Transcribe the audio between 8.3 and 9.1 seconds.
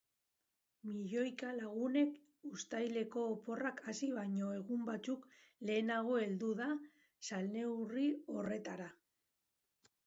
horretara.